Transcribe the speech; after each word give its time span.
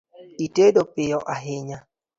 Itedo 0.45 0.81
piyo 0.93 1.19
ahinya 1.33 1.77